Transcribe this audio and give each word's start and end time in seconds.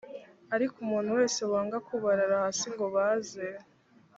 ariko 0.55 0.75
umuntu 0.85 1.09
wese 1.19 1.41
wanga 1.51 1.77
kubarara 1.87 2.35
hasi 2.43 2.67
ngo 2.73 2.85
baze 2.95 3.45